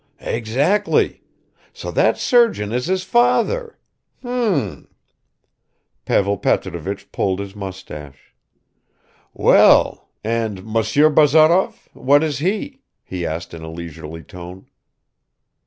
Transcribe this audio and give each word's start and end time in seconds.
"Exactly. 0.25 1.21
So 1.73 1.91
that 1.91 2.17
surgeon 2.17 2.71
is 2.71 2.87
his 2.87 3.03
father. 3.03 3.77
Hm!" 4.23 4.87
Pavel 6.05 6.39
Petrovich 6.39 7.11
pulled 7.11 7.37
his 7.39 7.55
mustache. 7.55 8.33
"Well, 9.31 10.09
and 10.23 10.65
Monsieur 10.65 11.11
Bazarov, 11.11 11.87
what 11.93 12.23
is 12.23 12.39
he?" 12.39 12.81
he 13.03 13.27
asked 13.27 13.53
in 13.53 13.61
a 13.61 13.69
leisurely 13.69 14.23
tone. 14.23 14.65